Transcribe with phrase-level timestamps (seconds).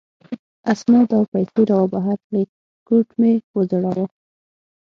[0.71, 2.43] اسناد او پیسې را وبهر کړې،
[2.87, 4.05] کوټ مې و ځړاوه.